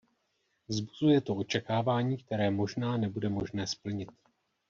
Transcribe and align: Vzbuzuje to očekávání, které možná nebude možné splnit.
Vzbuzuje 0.67 1.21
to 1.21 1.35
očekávání, 1.35 2.17
které 2.17 2.51
možná 2.51 2.97
nebude 2.97 3.29
možné 3.29 3.67
splnit. 3.67 4.09